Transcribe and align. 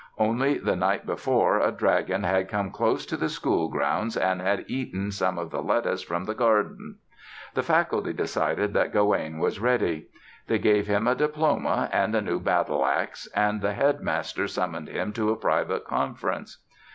Only 0.17 0.57
the 0.57 0.75
night 0.75 1.05
before 1.05 1.59
a 1.59 1.71
dragon 1.71 2.23
had 2.23 2.49
come 2.49 2.71
close 2.71 3.05
to 3.05 3.15
the 3.15 3.29
school 3.29 3.67
grounds 3.67 4.17
and 4.17 4.41
had 4.41 4.65
eaten 4.67 5.11
some 5.11 5.37
of 5.37 5.51
the 5.51 5.61
lettuce 5.61 6.01
from 6.01 6.25
the 6.25 6.33
garden. 6.33 6.97
The 7.53 7.61
faculty 7.61 8.11
decided 8.11 8.73
that 8.73 8.91
Gawaine 8.93 9.37
was 9.37 9.59
ready. 9.59 10.07
They 10.47 10.57
gave 10.57 10.87
him 10.87 11.05
a 11.05 11.13
diploma 11.13 11.87
and 11.93 12.15
a 12.15 12.21
new 12.23 12.39
battle 12.39 12.83
ax 12.83 13.27
and 13.35 13.61
the 13.61 13.73
Headmaster 13.73 14.47
summoned 14.47 14.87
him 14.89 15.13
to 15.13 15.29
a 15.29 15.35
private 15.35 15.85
conference. 15.85 16.63